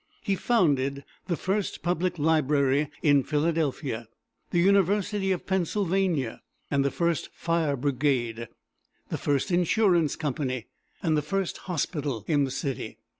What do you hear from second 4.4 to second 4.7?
the